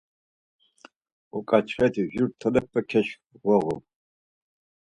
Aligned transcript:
Uǩaçxeti 1.37 2.03
juri 2.13 2.31
tolepe 2.39 2.81
keşǩvoğu. 2.89 3.75